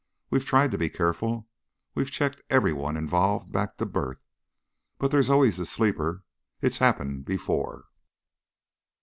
We've 0.31 0.43
tried 0.43 0.71
to 0.71 0.79
be 0.79 0.89
careful. 0.89 1.47
We've 1.93 2.09
checked 2.09 2.41
everyone 2.49 2.97
involved 2.97 3.51
back 3.51 3.77
to 3.77 3.85
birth. 3.85 4.17
But 4.97 5.11
there's 5.11 5.29
always 5.29 5.57
the 5.57 5.65
sleeper. 5.67 6.23
It's 6.59 6.79
happened 6.79 7.25
before." 7.25 7.85